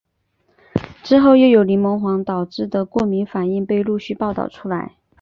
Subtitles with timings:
[1.03, 4.97] 之后又有柠檬黄导致的过敏反应被陆续报道出来。